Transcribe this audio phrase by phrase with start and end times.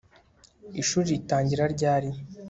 [0.81, 2.09] ishuri ritangira ryari